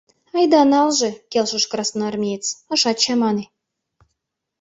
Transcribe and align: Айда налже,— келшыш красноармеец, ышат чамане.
Айда 0.37 0.61
налже,— 0.73 1.09
келшыш 1.31 1.63
красноармеец, 1.71 2.45
ышат 2.73 2.97
чамане. 3.03 3.45